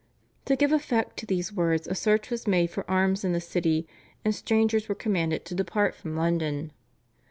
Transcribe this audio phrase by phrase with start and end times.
[0.45, 3.87] To give effect to these words a search was made for arms in the city,
[4.25, 6.71] and strangers were commanded to depart from London.